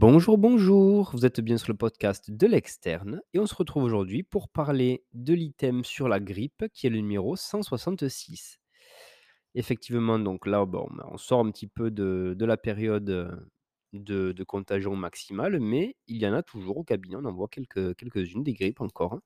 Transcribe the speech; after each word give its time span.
Bonjour, 0.00 0.38
bonjour, 0.38 1.10
vous 1.10 1.26
êtes 1.26 1.40
bien 1.40 1.58
sur 1.58 1.72
le 1.72 1.76
podcast 1.76 2.30
de 2.30 2.46
l'externe 2.46 3.20
et 3.34 3.40
on 3.40 3.46
se 3.46 3.54
retrouve 3.56 3.82
aujourd'hui 3.82 4.22
pour 4.22 4.48
parler 4.48 5.02
de 5.12 5.34
l'item 5.34 5.82
sur 5.82 6.06
la 6.06 6.20
grippe 6.20 6.66
qui 6.72 6.86
est 6.86 6.90
le 6.90 6.98
numéro 6.98 7.34
166. 7.34 8.60
Effectivement, 9.56 10.20
donc 10.20 10.46
là, 10.46 10.64
bon, 10.66 10.86
ben, 10.96 11.04
on 11.10 11.16
sort 11.16 11.40
un 11.40 11.50
petit 11.50 11.66
peu 11.66 11.90
de, 11.90 12.36
la 12.38 12.56
période 12.56 13.10
euh, 13.10 13.34
de, 13.92 14.44
contagion 14.44 14.94
maximale, 14.94 15.58
mais 15.58 15.96
il 16.06 16.18
y 16.18 16.28
en 16.28 16.32
a 16.32 16.44
toujours 16.44 16.76
au 16.76 16.84
cabinet, 16.84 17.16
on 17.16 17.24
en 17.24 17.32
voit 17.32 17.48
quelques, 17.48 17.96
quelques-unes 17.96 18.44
des 18.44 18.52
grippes 18.52 18.80
encore. 18.80 19.14
hein. 19.14 19.22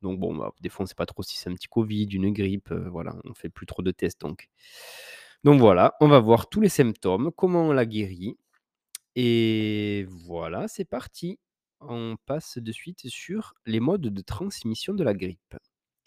Donc 0.00 0.20
bon, 0.20 0.36
bah, 0.36 0.52
des 0.60 0.68
fois 0.68 0.82
on 0.82 0.84
ne 0.84 0.88
sait 0.90 0.94
pas 0.94 1.06
trop 1.06 1.24
si 1.24 1.36
c'est 1.36 1.50
un 1.50 1.54
petit 1.54 1.66
Covid, 1.66 2.04
une 2.04 2.32
grippe, 2.32 2.70
euh, 2.70 2.88
voilà, 2.88 3.16
on 3.24 3.34
fait 3.34 3.48
plus 3.48 3.66
trop 3.66 3.82
de 3.82 3.90
tests 3.90 4.20
donc. 4.20 4.48
Donc 5.42 5.58
voilà, 5.58 5.96
on 6.00 6.06
va 6.06 6.20
voir 6.20 6.48
tous 6.48 6.60
les 6.60 6.68
symptômes, 6.68 7.32
comment 7.34 7.64
on 7.64 7.72
la 7.72 7.84
guérit 7.84 8.38
et 9.16 10.06
voilà, 10.08 10.68
c'est 10.68 10.84
parti. 10.84 11.38
On 11.80 12.16
passe 12.26 12.58
de 12.58 12.72
suite 12.72 13.08
sur 13.08 13.54
les 13.66 13.80
modes 13.80 14.00
de 14.02 14.22
transmission 14.22 14.94
de 14.94 15.04
la 15.04 15.14
grippe. 15.14 15.56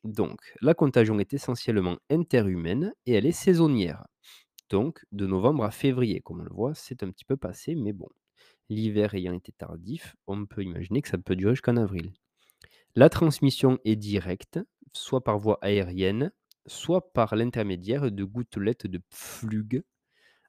Donc, 0.04 0.40
la 0.62 0.74
contagion 0.74 1.20
est 1.20 1.34
essentiellement 1.34 1.98
interhumaine 2.10 2.94
et 3.06 3.14
elle 3.14 3.26
est 3.26 3.32
saisonnière. 3.32 4.06
Donc, 4.70 5.04
de 5.12 5.26
novembre 5.28 5.64
à 5.64 5.72
février, 5.72 6.22
comme 6.22 6.42
on 6.42 6.44
le 6.44 6.54
voit, 6.54 6.76
c'est 6.76 7.04
un 7.04 7.12
petit 7.12 7.26
peu 7.26 7.38
passé, 7.38 7.76
mais 7.76 7.94
bon, 7.94 8.08
l'hiver 8.70 9.14
ayant 9.16 9.34
été 9.34 9.52
tardif, 9.52 10.16
on 10.28 10.46
peut 10.46 10.64
imaginer 10.64 11.02
que 11.02 11.10
ça 11.10 11.18
peut 11.18 11.36
durer 11.36 11.54
jusqu'en 11.54 11.78
avril. 11.78 12.14
La 12.96 13.10
transmission 13.10 13.80
est 13.86 13.96
directe, 13.96 14.60
soit 14.94 15.24
par 15.24 15.38
voie 15.40 15.60
aérienne, 15.62 16.32
soit 16.66 17.14
par 17.14 17.36
l'intermédiaire 17.36 18.12
de 18.12 18.24
gouttelettes 18.24 18.88
de 18.88 19.00
pflug 19.10 19.84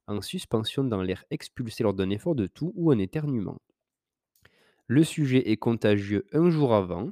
en 0.06 0.20
suspension 0.20 0.84
dans 0.84 1.02
l'air 1.02 1.24
expulsé 1.30 1.82
lors 1.82 1.94
d'un 1.94 2.10
effort 2.10 2.34
de 2.34 2.46
toux 2.46 2.72
ou 2.76 2.90
un 2.90 2.98
éternuement. 2.98 3.58
Le 4.86 5.02
sujet 5.02 5.50
est 5.50 5.56
contagieux 5.56 6.26
un 6.32 6.50
jour 6.50 6.74
avant 6.74 7.10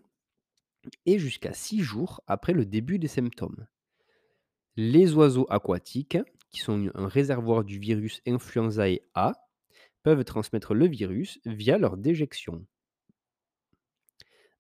et 1.07 1.19
jusqu'à 1.19 1.53
six 1.53 1.81
jours 1.81 2.23
après 2.27 2.53
le 2.53 2.65
début 2.65 2.99
des 2.99 3.09
symptômes. 3.09 3.67
Les 4.77 5.15
oiseaux 5.15 5.47
aquatiques, 5.51 6.19
qui 6.51 6.61
sont 6.61 6.91
un 6.95 7.09
réservoir 7.09 7.65
du 7.65 7.79
virus 7.79 8.21
influenzae 8.27 9.01
A, 9.15 9.33
peuvent 10.03 10.25
transmettre 10.25 10.75
le 10.75 10.87
virus 10.87 11.41
via 11.45 11.79
leur 11.79 11.97
déjection. 11.97 12.65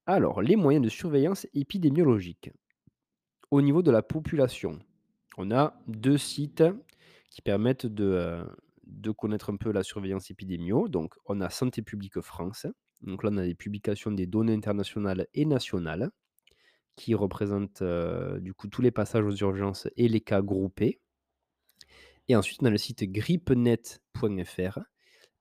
Alors, 0.06 0.42
les 0.42 0.56
moyens 0.56 0.84
de 0.84 0.91
surveillance 0.91 1.47
épidémiologique. 1.55 2.51
Au 3.51 3.62
niveau 3.62 3.83
de 3.83 3.91
la 3.91 4.03
population, 4.03 4.78
on 5.36 5.51
a 5.51 5.80
deux 5.86 6.19
sites 6.19 6.64
qui 7.34 7.42
permettent 7.42 7.86
de, 7.86 8.46
connaître 9.18 9.52
un 9.52 9.56
peu 9.56 9.72
la 9.72 9.82
surveillance 9.82 10.30
épidémio. 10.30 10.86
Donc, 10.86 11.14
on 11.27 11.40
a 11.40 11.50
Santé 11.50 11.82
publique 11.82 12.20
France. 12.20 12.68
Donc 13.00 13.24
là, 13.24 13.30
on 13.32 13.38
a 13.38 13.44
des 13.44 13.56
publications 13.56 14.12
des 14.12 14.27
données 14.27 14.54
internationales 14.54 15.27
et 15.34 15.44
nationales 15.44 16.10
qui 16.94 17.12
représentent 17.16 17.82
du 18.40 18.55
coup 18.55 18.68
tous 18.68 18.82
les 18.82 18.92
passages 18.92 19.24
aux 19.24 19.34
urgences 19.34 19.88
et 19.96 20.06
les 20.06 20.20
cas 20.20 20.42
groupés. 20.42 21.00
Et 22.28 22.36
ensuite, 22.36 22.62
on 22.62 22.66
a 22.66 22.70
le 22.70 22.78
site 22.78 23.02
grippenet.fr. 23.02 24.78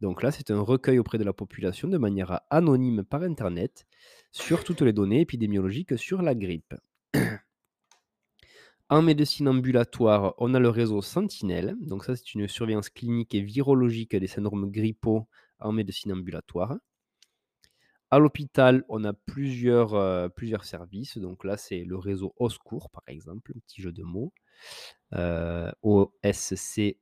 Donc 0.01 0.23
là, 0.23 0.31
c'est 0.31 0.49
un 0.49 0.61
recueil 0.61 0.97
auprès 0.97 1.19
de 1.19 1.23
la 1.23 1.31
population 1.31 1.87
de 1.87 1.99
manière 1.99 2.41
anonyme 2.49 3.03
par 3.03 3.21
Internet 3.21 3.85
sur 4.31 4.63
toutes 4.63 4.81
les 4.81 4.93
données 4.93 5.21
épidémiologiques 5.21 5.97
sur 5.99 6.23
la 6.23 6.33
grippe. 6.33 6.73
En 8.93 9.01
médecine 9.01 9.47
ambulatoire, 9.47 10.35
on 10.37 10.53
a 10.53 10.59
le 10.59 10.69
réseau 10.69 11.01
Sentinelle. 11.01 11.75
Donc 11.81 12.05
ça, 12.05 12.15
c'est 12.15 12.35
une 12.35 12.47
surveillance 12.47 12.91
clinique 12.91 13.33
et 13.33 13.41
virologique 13.41 14.15
des 14.15 14.27
syndromes 14.27 14.69
grippaux 14.69 15.27
en 15.59 15.71
médecine 15.71 16.11
ambulatoire. 16.11 16.77
À 18.11 18.19
l'hôpital, 18.19 18.85
on 18.89 19.03
a 19.03 19.13
plusieurs, 19.13 19.95
euh, 19.95 20.29
services. 20.61 21.17
Donc 21.17 21.43
là, 21.43 21.57
c'est 21.57 21.83
le 21.83 21.97
réseau 21.97 22.35
Oscour, 22.37 22.91
par 22.91 23.01
exemple, 23.07 23.53
petit 23.65 23.81
jeu 23.81 23.91
de 23.91 24.03
mots. 24.03 24.31
Euh, 25.15 25.71
O-S-C-O-U-R. 25.81 26.93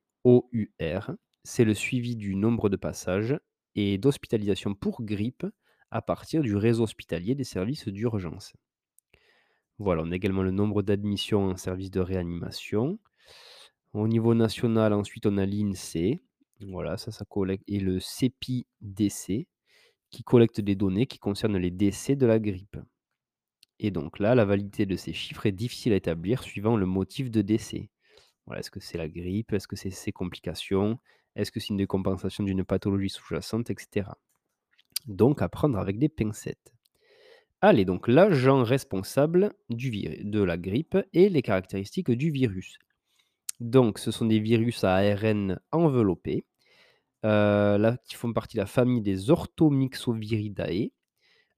C'est 1.43 1.65
le 1.65 1.73
suivi 1.73 2.15
du 2.15 2.37
nombre 2.37 2.69
de 2.69 2.77
passages 2.77 3.37
et 3.75 3.97
d'hospitalisation 3.97 4.75
pour 4.75 5.03
grippe 5.03 5.45
à 5.89 6.01
partir 6.01 6.41
du 6.41 6.55
réseau 6.55 6.83
hospitalier 6.83 7.35
des 7.35 7.43
services 7.43 7.89
d'urgence. 7.89 8.53
Voilà, 9.81 10.03
on 10.03 10.11
a 10.11 10.15
également 10.15 10.43
le 10.43 10.51
nombre 10.51 10.83
d'admissions 10.83 11.45
en 11.45 11.57
service 11.57 11.89
de 11.89 12.01
réanimation. 12.01 12.99
Au 13.93 14.07
niveau 14.07 14.35
national, 14.35 14.93
ensuite, 14.93 15.25
on 15.25 15.39
a 15.39 15.45
l'INSEE. 15.47 16.21
Voilà, 16.67 16.97
ça, 16.97 17.11
ça 17.11 17.25
collecte. 17.25 17.63
Et 17.67 17.79
le 17.79 17.99
CEPI-DC, 17.99 19.47
qui 20.11 20.23
collecte 20.23 20.61
des 20.61 20.75
données 20.75 21.07
qui 21.07 21.17
concernent 21.17 21.57
les 21.57 21.71
décès 21.71 22.15
de 22.15 22.27
la 22.27 22.37
grippe. 22.37 22.77
Et 23.79 23.89
donc 23.89 24.19
là, 24.19 24.35
la 24.35 24.45
validité 24.45 24.85
de 24.85 24.95
ces 24.95 25.13
chiffres 25.13 25.47
est 25.47 25.51
difficile 25.51 25.93
à 25.93 25.95
établir 25.95 26.43
suivant 26.43 26.77
le 26.77 26.85
motif 26.85 27.31
de 27.31 27.41
décès. 27.41 27.89
Voilà, 28.45 28.59
est-ce 28.59 28.69
que 28.69 28.79
c'est 28.79 28.99
la 28.99 29.09
grippe? 29.09 29.51
Est-ce 29.51 29.67
que 29.67 29.75
c'est 29.75 29.89
ses 29.89 30.11
complications? 30.11 30.99
Est-ce 31.35 31.51
que 31.51 31.59
c'est 31.59 31.69
une 31.69 31.77
décompensation 31.77 32.43
d'une 32.43 32.63
pathologie 32.63 33.09
sous-jacente, 33.09 33.71
etc. 33.71 34.11
Donc 35.07 35.41
à 35.41 35.49
prendre 35.49 35.79
avec 35.79 35.97
des 35.97 36.09
pincettes. 36.09 36.71
Allez, 37.61 37.85
donc 37.85 38.07
l'agent 38.07 38.63
responsable 38.63 39.53
de 39.69 40.41
la 40.43 40.57
grippe 40.57 40.97
et 41.13 41.29
les 41.29 41.41
caractéristiques 41.43 42.11
du 42.11 42.31
virus. 42.31 42.79
Donc, 43.59 43.99
ce 43.99 44.11
sont 44.11 44.25
des 44.25 44.39
virus 44.39 44.83
à 44.83 44.95
ARN 44.95 45.59
enveloppés, 45.71 46.45
euh, 47.25 47.95
qui 48.05 48.15
font 48.15 48.33
partie 48.33 48.57
de 48.57 48.61
la 48.61 48.67
famille 48.67 49.01
des 49.01 49.29
Orthomyxoviridae, 49.31 50.91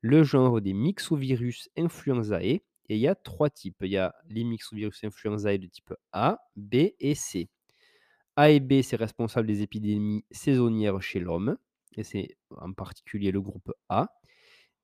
le 0.01 0.23
genre 0.23 0.61
des 0.61 0.73
myxovirus 0.73 1.69
influenzae. 1.77 2.61
Et 2.89 2.95
il 2.97 2.99
y 2.99 3.07
a 3.07 3.15
trois 3.15 3.49
types. 3.49 3.77
Il 3.81 3.91
y 3.91 3.97
a 3.97 4.15
les 4.29 4.43
myxovirus 4.43 5.03
influenzae 5.05 5.57
de 5.59 5.67
type 5.67 5.93
A, 6.13 6.39
B 6.57 6.75
et 6.99 7.15
C. 7.15 7.49
A 8.35 8.51
et 8.51 8.59
B, 8.59 8.81
c'est 8.81 8.97
responsable 8.97 9.47
des 9.47 9.61
épidémies 9.61 10.25
saisonnières 10.31 11.01
chez 11.01 11.19
l'homme, 11.19 11.57
et 11.95 12.03
c'est 12.03 12.37
en 12.57 12.73
particulier 12.73 13.31
le 13.31 13.41
groupe 13.41 13.71
A. 13.89 14.09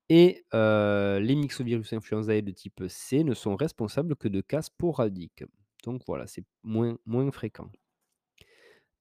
Et 0.10 0.44
les 0.52 1.36
myxovirus 1.36 1.94
influenzae 1.94 2.42
de 2.42 2.52
type 2.52 2.84
C 2.88 3.24
ne 3.24 3.34
sont 3.34 3.56
responsables 3.56 4.16
que 4.16 4.28
de 4.28 4.42
cas 4.42 4.64
sporadiques. 4.64 5.44
Donc 5.84 6.02
voilà, 6.08 6.28
c'est 6.28 6.44
moins, 6.64 6.98
fréquent. 7.32 7.72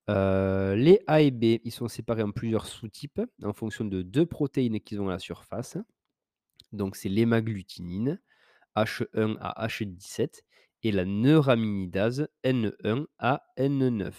Les 0.09 1.01
A 1.07 1.23
et 1.23 1.31
B, 1.31 1.61
ils 1.65 1.73
sont 1.73 1.89
séparés 1.89 2.23
en 2.23 2.31
plusieurs 2.31 2.67
sous-types 2.67 3.21
en 3.43 3.53
fonction 3.53 3.85
de 3.85 4.03
deux 4.03 4.27
protéines 4.27 4.81
qu'ils 4.81 5.01
ont 5.01 5.09
à 5.09 5.13
la 5.13 5.19
surface. 5.19 5.79
Donc 6.73 6.97
c'est 6.97 7.09
l'hémagglutinine, 7.09 8.21
H1 8.77 9.37
à 9.41 9.67
H17, 9.67 10.43
et 10.83 10.93
la 10.93 11.05
neuraminidase, 11.05 12.29
N1 12.45 13.07
à 13.19 13.43
N9. 13.59 14.13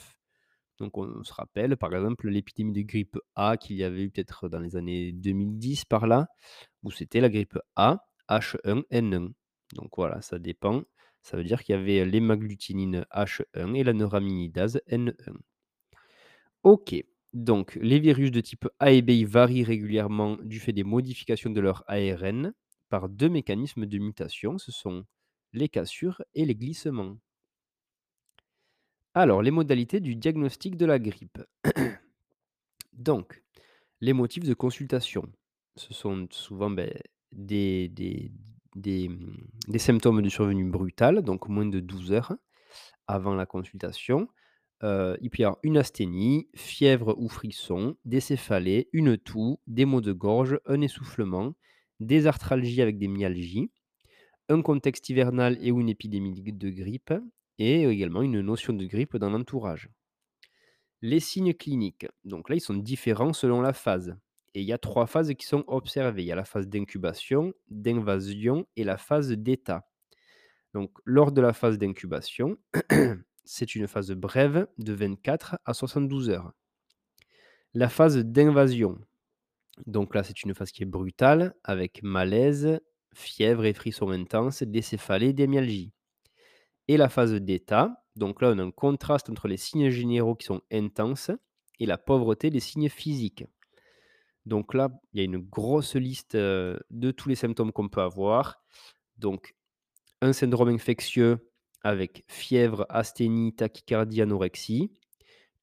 Donc 0.80 0.98
on 0.98 1.24
se 1.24 1.34
rappelle, 1.34 1.78
par 1.78 1.94
exemple, 1.94 2.30
l'épidémie 2.30 2.74
de 2.74 2.82
grippe 2.82 3.18
A 3.36 3.58
qu'il 3.58 3.76
y 3.76 3.84
avait 3.84 4.04
eu 4.04 4.10
peut-être 4.10 4.50
dans 4.50 4.60
les 4.60 4.76
années 4.76 5.12
2010 5.12 5.86
par 5.86 6.08
là, 6.08 6.28
où 6.84 6.92
c'était 6.92 7.20
la 7.22 7.30
grippe 7.30 7.58
A, 7.76 8.08
H1N1. 8.30 9.32
Donc 9.74 9.92
voilà, 9.98 10.22
ça 10.22 10.40
dépend. 10.40 10.84
Ça 11.22 11.38
veut 11.38 11.44
dire 11.44 11.64
qu'il 11.64 11.76
y 11.76 11.78
avait 11.78 12.06
l'hémagglutinine 12.06 13.06
H1 13.14 13.76
et 13.76 13.84
la 13.84 13.94
neuraminidase 13.94 14.82
N1. 14.90 15.14
Ok, 16.64 16.96
donc 17.34 17.76
les 17.82 18.00
virus 18.00 18.32
de 18.32 18.42
type 18.42 18.68
A 18.80 18.92
et 18.92 19.02
B 19.02 19.26
varient 19.26 19.64
régulièrement 19.64 20.38
du 20.44 20.60
fait 20.60 20.74
des 20.74 20.84
modifications 20.84 21.52
de 21.52 21.62
leur 21.62 21.84
ARN 21.88 22.54
par 22.90 23.08
deux 23.08 23.30
mécanismes 23.30 23.86
de 23.86 23.98
mutation, 24.00 24.58
ce 24.58 24.72
sont 24.72 25.06
les 25.54 25.70
cassures 25.70 26.22
et 26.34 26.46
les 26.46 26.56
glissements. 26.56 27.18
Alors, 29.14 29.42
les 29.42 29.52
modalités 29.52 30.00
du 30.00 30.16
diagnostic 30.16 30.78
de 30.78 30.86
la 30.86 31.00
grippe. 31.00 31.40
Donc, 32.94 33.44
les 34.02 34.14
motifs 34.14 34.44
de 34.44 34.54
consultation. 34.54 35.24
Ce 35.76 35.94
sont 35.94 36.28
souvent 36.32 36.70
ben, 36.70 36.92
des, 37.32 38.32
symptômes 39.78 40.22
de 40.22 40.30
survenue 40.30 40.70
brutale, 40.70 41.22
donc 41.22 41.48
moins 41.48 41.66
de 41.66 41.80
12 41.80 42.12
heures 42.12 42.36
avant 43.08 43.34
la 43.34 43.46
consultation. 43.46 44.28
Euh, 44.84 45.18
il 45.22 45.30
peut 45.30 45.40
y 45.40 45.44
avoir 45.44 45.60
une 45.64 45.78
asthénie, 45.78 46.50
fièvre 46.56 47.16
ou 47.18 47.28
frisson, 47.30 47.98
des 48.06 48.20
céphalées, 48.20 48.90
une 48.94 49.18
toux, 49.18 49.60
des 49.68 49.86
maux 49.86 50.02
de 50.02 50.14
gorge, 50.14 50.60
un 50.66 50.82
essoufflement, 50.82 51.54
des 52.00 52.28
arthralgies 52.28 52.82
avec 52.82 52.98
des 52.98 53.08
myalgies, 53.08 53.72
un 54.48 54.62
contexte 54.62 55.10
hivernal 55.10 55.58
et 55.62 55.70
une 55.70 55.90
épidémie 55.90 56.34
de 56.34 56.70
grippe, 56.70 57.14
et 57.60 57.84
également 57.84 58.22
une 58.22 58.42
notion 58.42 58.74
de 58.74 58.86
grippe 58.86 59.18
dans 59.18 59.30
l'entourage. 59.30 59.90
Les 61.02 61.20
signes 61.20 61.54
cliniques, 61.54 62.08
donc 62.24 62.50
là, 62.50 62.56
ils 62.56 62.62
sont 62.62 62.74
différents 62.74 63.34
selon 63.34 63.62
la 63.62 63.74
phase. 63.74 64.18
Et 64.56 64.62
il 64.62 64.66
y 64.66 64.74
a 64.74 64.78
trois 64.78 65.06
phases 65.06 65.34
qui 65.38 65.46
sont 65.46 65.64
observées. 65.68 66.24
Il 66.24 66.26
y 66.26 66.32
a 66.32 66.36
la 66.36 66.46
phase 66.46 66.68
d'incubation, 66.68 67.54
d'invasion 67.70 68.66
et 68.76 68.84
la 68.84 68.98
phase 68.98 69.30
d'état. 69.32 69.88
Donc, 70.74 70.92
lors 71.06 71.32
de 71.32 71.42
la 71.42 71.54
phase 71.54 71.78
d'incubation, 71.78 72.58
c'est 73.46 73.76
une 73.76 73.88
phase 73.88 74.12
brève 74.12 74.68
de 74.78 74.94
24 74.94 75.58
à 75.66 75.74
72 75.74 76.30
heures. 76.30 76.52
La 77.74 77.90
phase 77.90 78.18
d'invasion, 78.18 79.00
Donc 79.86 80.16
là, 80.16 80.24
c'est 80.24 80.44
une 80.44 80.56
phase 80.56 80.72
qui 80.72 80.84
est 80.84 80.88
brutale, 80.88 81.54
avec 81.64 82.02
malaise, 82.04 82.80
fièvre 83.14 83.66
et 83.66 83.74
frissons 83.74 84.10
intenses, 84.10 84.64
décéphalée, 84.64 85.34
démialgie. 85.34 85.94
Et 86.90 86.98
la 86.98 87.08
phase 87.08 87.36
d'état, 87.36 88.04
donc 88.16 88.42
là, 88.42 88.50
on 88.50 88.58
a 88.58 88.64
un 88.64 88.72
contraste 88.72 89.30
entre 89.30 89.48
les 89.48 89.58
signes 89.58 89.92
généraux 89.92 90.34
qui 90.34 90.48
sont 90.48 90.64
intenses 90.72 91.30
et 91.80 91.86
la 91.86 92.00
pauvreté 92.00 92.50
des 92.50 92.60
signes 92.60 92.90
physiques. 92.90 93.46
Donc 94.48 94.74
là, 94.74 94.90
il 95.14 95.20
y 95.20 95.22
a 95.22 95.24
une 95.24 95.38
grosse 95.38 95.94
liste 95.94 96.34
euh, 96.34 96.80
de 96.90 97.12
tous 97.12 97.30
les 97.30 97.36
symptômes 97.36 97.72
qu'on 97.72 97.90
peut 97.90 98.02
avoir. 98.02 98.64
Donc, 99.20 99.54
un 100.22 100.34
syndrome 100.34 100.70
infectieux 100.70 101.52
avec 101.84 102.24
fièvre, 102.28 102.88
asthénie, 102.90 103.54
tachycardie, 103.54 104.24
anorexie. 104.24 104.92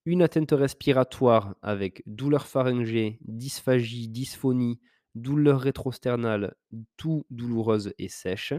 Une 0.04 0.22
atteinte 0.22 0.52
respiratoire 0.52 1.56
avec 1.60 2.04
douleur 2.06 2.46
pharyngée, 2.46 3.18
dysphagie, 3.22 4.06
dysphonie, 4.06 4.78
douleur 5.16 5.58
rétrosternale, 5.58 6.54
tout 6.96 7.26
douloureuse 7.30 7.92
et 7.98 8.08
sèche. 8.08 8.54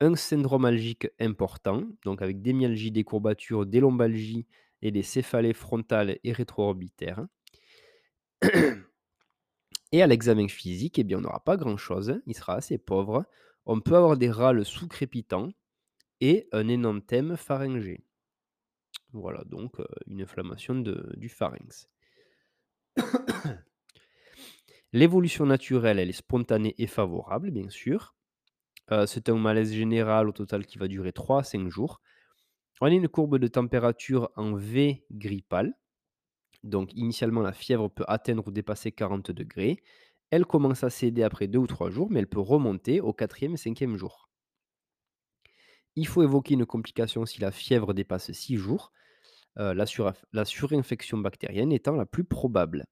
Un 0.00 0.16
syndrome 0.16 0.64
algique 0.64 1.08
important, 1.20 1.84
donc 2.04 2.22
avec 2.22 2.40
des 2.40 2.52
myalgies, 2.54 2.90
des 2.90 3.04
courbatures, 3.04 3.66
des 3.66 3.80
lombalgies 3.80 4.46
et 4.82 4.90
des 4.90 5.02
céphalées 5.02 5.52
frontales 5.52 6.18
et 6.24 6.32
rétro-orbitaires. 6.32 7.26
Et 9.92 10.02
à 10.02 10.06
l'examen 10.06 10.48
physique, 10.48 10.98
eh 10.98 11.04
bien, 11.04 11.18
on 11.18 11.22
n'aura 11.22 11.44
pas 11.44 11.56
grand-chose, 11.56 12.20
il 12.26 12.34
sera 12.34 12.54
assez 12.54 12.78
pauvre. 12.78 13.24
On 13.66 13.80
peut 13.80 13.96
avoir 13.96 14.16
des 14.16 14.30
râles 14.30 14.64
sous-crépitants 14.64 15.50
et 16.20 16.48
un 16.52 16.68
énanthème 16.68 17.36
pharyngé. 17.36 18.00
Voilà, 19.12 19.42
donc 19.44 19.80
euh, 19.80 19.84
une 20.06 20.22
inflammation 20.22 20.76
du 20.76 21.28
pharynx. 21.28 21.88
L'évolution 24.92 25.46
naturelle, 25.46 25.98
elle 25.98 26.10
est 26.10 26.12
spontanée 26.12 26.74
et 26.78 26.86
favorable, 26.86 27.50
bien 27.50 27.68
sûr. 27.70 28.14
Euh, 28.92 29.06
c'est 29.06 29.28
un 29.28 29.36
malaise 29.36 29.72
général 29.72 30.28
au 30.28 30.32
total 30.32 30.66
qui 30.66 30.78
va 30.78 30.88
durer 30.88 31.12
3 31.12 31.40
à 31.40 31.42
5 31.44 31.68
jours. 31.68 32.00
On 32.80 32.86
a 32.86 32.90
une 32.90 33.08
courbe 33.08 33.38
de 33.38 33.46
température 33.46 34.30
en 34.36 34.54
V 34.54 35.04
grippale. 35.12 35.74
Donc 36.64 36.92
initialement, 36.94 37.42
la 37.42 37.52
fièvre 37.52 37.88
peut 37.88 38.04
atteindre 38.08 38.48
ou 38.48 38.50
dépasser 38.50 38.92
40 38.92 39.30
degrés. 39.30 39.82
Elle 40.30 40.46
commence 40.46 40.84
à 40.84 40.90
céder 40.90 41.22
après 41.22 41.46
2 41.46 41.58
ou 41.58 41.66
3 41.66 41.90
jours, 41.90 42.10
mais 42.10 42.20
elle 42.20 42.28
peut 42.28 42.40
remonter 42.40 43.00
au 43.00 43.12
4e 43.12 43.52
et 43.52 43.56
5e 43.56 43.96
jour. 43.96 44.28
Il 45.96 46.06
faut 46.06 46.22
évoquer 46.22 46.54
une 46.54 46.66
complication 46.66 47.26
si 47.26 47.40
la 47.40 47.50
fièvre 47.50 47.94
dépasse 47.94 48.32
6 48.32 48.56
jours, 48.56 48.92
euh, 49.58 49.74
la 49.74 50.44
surinfection 50.44 51.18
bactérienne 51.18 51.72
étant 51.72 51.96
la 51.96 52.06
plus 52.06 52.24
probable. 52.24 52.86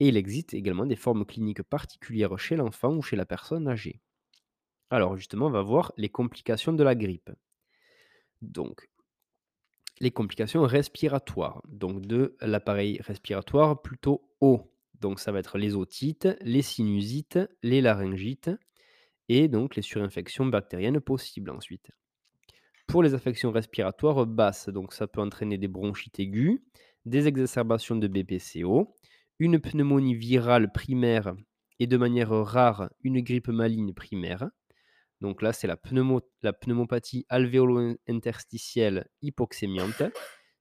Et 0.00 0.08
il 0.08 0.16
existe 0.16 0.54
également 0.54 0.86
des 0.86 0.96
formes 0.96 1.24
cliniques 1.24 1.62
particulières 1.62 2.38
chez 2.38 2.56
l'enfant 2.56 2.96
ou 2.96 3.02
chez 3.02 3.16
la 3.16 3.26
personne 3.26 3.68
âgée. 3.68 4.00
Alors 4.90 5.16
justement, 5.16 5.46
on 5.46 5.50
va 5.50 5.62
voir 5.62 5.92
les 5.96 6.08
complications 6.08 6.72
de 6.72 6.82
la 6.82 6.94
grippe. 6.94 7.30
Donc, 8.42 8.88
les 10.00 10.10
complications 10.10 10.62
respiratoires, 10.62 11.62
donc 11.68 12.02
de 12.02 12.36
l'appareil 12.40 13.00
respiratoire 13.00 13.80
plutôt 13.80 14.28
haut. 14.40 14.72
Donc 15.00 15.20
ça 15.20 15.32
va 15.32 15.38
être 15.38 15.58
les 15.58 15.74
otites, 15.74 16.28
les 16.40 16.62
sinusites, 16.62 17.38
les 17.62 17.80
laryngites 17.80 18.50
et 19.28 19.48
donc 19.48 19.76
les 19.76 19.82
surinfections 19.82 20.46
bactériennes 20.46 21.00
possibles 21.00 21.50
ensuite. 21.50 21.90
Pour 22.86 23.02
les 23.02 23.14
affections 23.14 23.50
respiratoires 23.50 24.26
basses, 24.26 24.68
donc 24.68 24.92
ça 24.92 25.06
peut 25.06 25.20
entraîner 25.20 25.58
des 25.58 25.68
bronchites 25.68 26.20
aiguës, 26.20 26.60
des 27.06 27.26
exacerbations 27.26 27.96
de 27.96 28.08
BPCO, 28.08 28.94
une 29.38 29.58
pneumonie 29.58 30.14
virale 30.14 30.70
primaire 30.72 31.34
et 31.78 31.86
de 31.86 31.96
manière 31.96 32.30
rare 32.30 32.90
une 33.02 33.20
grippe 33.20 33.48
maligne 33.48 33.92
primaire. 33.92 34.48
Donc 35.20 35.42
là, 35.42 35.52
c'est 35.52 35.66
la, 35.66 35.76
pneumopathie 35.76 37.26
alvéolo-interstitielle 37.28 39.08
hypoxémiante 39.22 40.02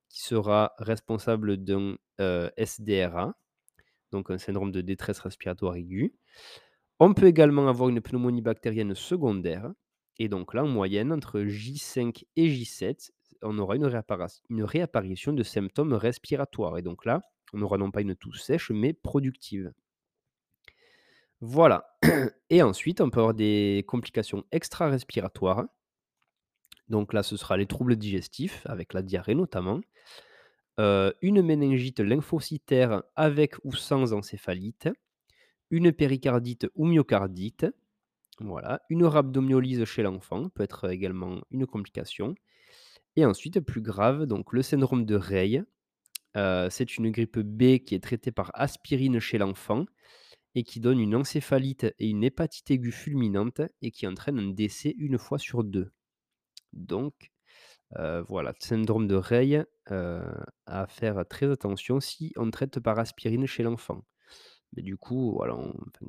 qui 0.09 0.21
sera 0.21 0.73
responsable 0.77 1.57
d'un 1.57 1.95
euh, 2.21 2.49
SDRA, 2.57 3.35
donc 4.11 4.29
un 4.29 4.37
syndrome 4.37 4.71
de 4.71 4.81
détresse 4.81 5.19
respiratoire 5.19 5.75
aiguë. 5.75 6.13
On 6.99 7.13
peut 7.13 7.25
également 7.25 7.67
avoir 7.67 7.89
une 7.89 8.01
pneumonie 8.01 8.41
bactérienne 8.41 8.95
secondaire. 8.95 9.71
Et 10.19 10.29
donc 10.29 10.53
là, 10.53 10.63
en 10.63 10.67
moyenne, 10.67 11.11
entre 11.11 11.41
J5 11.41 12.23
et 12.35 12.47
J7, 12.47 13.09
on 13.41 13.57
aura 13.59 13.75
une, 13.75 14.63
réapparition 14.63 15.33
de 15.33 15.43
symptômes 15.43 15.93
respiratoires. 15.93 16.77
Et 16.77 16.81
donc 16.81 17.05
là, 17.05 17.21
on 17.53 17.57
n'aura 17.57 17.77
non 17.77 17.91
pas 17.91 18.01
une 18.01 18.15
toux 18.15 18.33
sèche, 18.33 18.71
mais 18.71 18.93
productive. 18.93 19.73
Voilà. 21.41 21.92
Et 22.49 22.61
ensuite, 22.61 23.01
on 23.01 23.09
peut 23.09 23.19
avoir 23.19 23.33
des 23.33 23.83
complications 23.87 24.43
extra-respiratoires. 24.51 25.65
Donc 26.89 27.13
là, 27.13 27.23
ce 27.23 27.37
sera 27.37 27.57
les 27.57 27.65
troubles 27.65 27.95
digestifs, 27.95 28.61
avec 28.65 28.93
la 28.93 29.01
diarrhée 29.01 29.35
notamment. 29.35 29.79
Euh, 30.79 31.11
une 31.21 31.41
méningite 31.41 31.99
lymphocytaire 31.99 33.03
avec 33.15 33.55
ou 33.63 33.73
sans 33.73 34.13
encéphalite. 34.13 34.89
Une 35.69 35.91
péricardite 35.91 36.67
ou 36.75 36.85
myocardite. 36.85 37.65
Voilà. 38.39 38.81
Une 38.89 39.05
rhabdomyolyse 39.05 39.85
chez 39.85 40.03
l'enfant 40.03 40.49
peut 40.49 40.63
être 40.63 40.89
également 40.89 41.41
une 41.51 41.65
complication. 41.65 42.35
Et 43.15 43.25
ensuite, 43.25 43.59
plus 43.59 43.81
grave, 43.81 44.25
donc 44.25 44.53
le 44.53 44.61
syndrome 44.61 45.05
de 45.05 45.15
Rey. 45.15 45.63
Euh, 46.35 46.67
c'est 46.71 46.97
une 46.97 47.11
grippe 47.11 47.39
B 47.39 47.77
qui 47.77 47.93
est 47.93 48.03
traitée 48.03 48.31
par 48.31 48.49
aspirine 48.55 49.19
chez 49.19 49.37
l'enfant 49.37 49.85
et 50.55 50.63
qui 50.63 50.79
donne 50.79 50.99
une 50.99 51.15
encéphalite 51.15 51.85
et 51.99 52.09
une 52.09 52.23
hépatite 52.23 52.69
aiguë 52.71 52.91
fulminante 52.91 53.61
et 53.81 53.91
qui 53.91 54.07
entraîne 54.07 54.39
un 54.39 54.49
décès 54.49 54.93
une 54.97 55.17
fois 55.17 55.39
sur 55.39 55.63
deux. 55.63 55.91
Donc, 56.73 57.31
euh, 57.97 58.23
voilà, 58.23 58.53
syndrome 58.59 59.07
de 59.07 59.15
Rey, 59.15 59.63
euh, 59.91 60.33
à 60.65 60.87
faire 60.87 61.23
très 61.27 61.49
attention 61.51 61.99
si 61.99 62.33
on 62.37 62.49
traite 62.49 62.79
par 62.79 62.97
aspirine 62.99 63.45
chez 63.45 63.63
l'enfant. 63.63 64.03
Mais 64.75 64.81
du 64.81 64.97
coup, 64.97 65.33
voilà, 65.33 65.55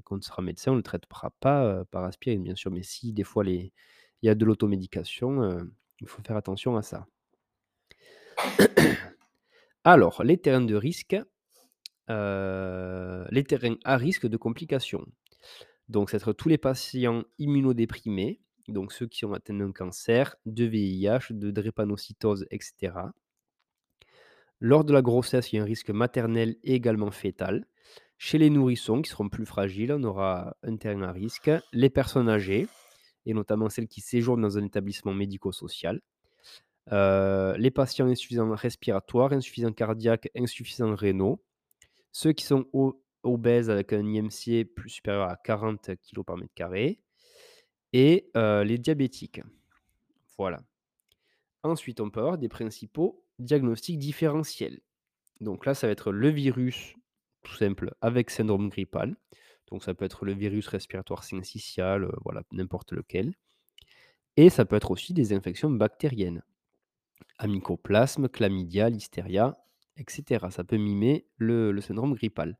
quand 0.05 0.17
on 0.17 0.20
sera 0.23 0.43
médecin, 0.43 0.73
on 0.73 0.75
ne 0.75 0.79
le 0.79 0.82
traitera 0.82 1.31
pas 1.40 1.64
euh, 1.64 1.85
par 1.90 2.05
aspirine, 2.05 2.43
bien 2.43 2.55
sûr. 2.55 2.70
Mais 2.70 2.82
si 2.82 3.12
des 3.12 3.25
fois 3.25 3.44
il 3.47 3.70
y 4.23 4.29
a 4.29 4.35
de 4.35 4.44
l'automédication, 4.44 5.58
il 6.00 6.08
faut 6.08 6.23
faire 6.23 6.37
attention 6.37 6.76
à 6.76 6.82
ça. 6.82 7.06
Alors, 9.85 10.23
les 10.25 10.38
terrains 10.38 10.62
de 10.62 10.75
risque, 10.75 11.16
les 12.08 13.44
terrains 13.44 13.76
à 13.84 13.96
risque 13.96 14.26
de 14.26 14.37
complications. 14.37 15.04
Donc, 15.88 16.11
c'est 16.11 16.34
tous 16.37 16.49
les 16.49 16.58
patients 16.58 17.25
immunodéprimés, 17.38 18.40
donc 18.68 18.92
ceux 18.92 19.06
qui 19.06 19.25
ont 19.26 19.34
atteint 19.34 19.61
un 19.61 19.73
cancer, 19.73 20.37
de 20.46 20.64
VIH, 20.64 21.32
de 21.32 21.50
drépanocytose, 21.50 22.46
etc. 22.50 22.94
Lors 24.61 24.84
de 24.84 24.92
la 24.94 25.02
grossesse, 25.02 25.52
il 25.52 25.56
y 25.56 25.58
a 25.58 25.62
un 25.62 25.66
risque 25.66 25.90
maternel 25.90 26.56
et 26.62 26.75
également 26.75 27.11
fœtal. 27.11 27.66
Chez 28.16 28.38
les 28.38 28.49
nourrissons, 28.49 29.02
qui 29.02 29.11
seront 29.11 29.28
plus 29.28 29.44
fragiles, 29.44 29.92
on 29.92 30.02
aura 30.04 30.56
un 30.62 30.76
terrain 30.76 31.02
à 31.02 31.12
risque. 31.12 31.50
Les 31.73 31.90
personnes 31.90 32.30
âgées, 32.30 32.68
et 33.26 33.34
notamment 33.34 33.68
celles 33.68 33.88
qui 33.88 34.00
séjournent 34.00 34.40
dans 34.40 34.56
un 34.56 34.64
établissement 34.64 35.12
médico-social. 35.12 36.00
les 36.90 37.70
patients 37.70 38.06
insuffisants 38.06 38.54
respiratoires, 38.54 39.32
insuffisants 39.32 39.73
cardiaques, 39.73 40.30
insuffisants 40.34 40.94
rénaux, 40.94 41.42
ceux 42.14 42.33
qui 42.33 42.44
sont 42.44 42.64
obèses 43.25 43.71
avec 43.71 43.92
un 43.92 44.06
IMC 44.06 44.64
plus 44.64 44.88
supérieur 44.88 45.28
à 45.28 45.37
40 45.37 45.97
kg 45.97 46.23
par 46.25 46.37
mètre 46.37 46.54
carré 46.54 47.00
et 47.92 48.30
les 48.35 48.78
diabétiques. 48.78 49.42
Voilà. 50.38 50.62
Ensuite, 51.64 52.00
on 52.00 52.11
peut 52.11 52.21
avoir 52.21 52.38
des 52.38 52.49
principaux 52.49 53.25
diagnostics 53.40 53.99
différentiels. 53.99 54.80
Donc 55.40 55.66
là, 55.66 55.75
ça 55.75 55.88
va 55.88 55.92
être 55.92 56.12
le 56.12 56.28
virus, 56.28 56.94
tout 57.42 57.56
simple, 57.56 57.92
avec 58.00 58.30
syndrome 58.30 58.68
grippal. 58.68 59.16
Donc 59.66 59.83
ça 59.83 59.92
peut 59.92 60.04
être 60.04 60.25
le 60.25 60.35
virus 60.35 60.68
respiratoire 60.68 61.25
syncytial, 61.25 62.09
voilà, 62.23 62.42
n'importe 62.52 62.92
lequel. 62.92 63.35
Et 64.37 64.50
ça 64.50 64.64
peut 64.64 64.76
être 64.76 64.92
aussi 64.92 65.14
des 65.14 65.33
infections 65.33 65.71
bactériennes. 65.71 66.44
Amycoplasme, 67.38 68.28
chlamydia, 68.28 68.88
listeria, 68.88 69.59
etc. 69.96 70.46
Ça 70.50 70.64
peut 70.64 70.76
mimer 70.76 71.26
le, 71.36 71.78
syndrome 71.80 72.14
grippal. 72.14 72.58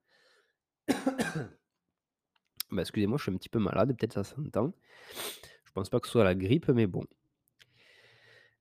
bah, 0.89 2.81
excusez-moi, 2.81 3.19
je 3.19 3.25
suis 3.25 3.33
un 3.33 3.37
petit 3.37 3.49
peu 3.49 3.59
malade, 3.59 3.97
peut-être 3.97 4.15
ça 4.15 4.25
s'entend. 4.25 4.73
Je 5.65 5.73
pense 5.73 5.89
pas 5.89 6.01
que 6.01 6.07
ce 6.07 6.13
soit 6.13 6.25
la 6.25 6.35
grippe, 6.35 6.69
mais 6.69 6.87
bon. 6.87 7.05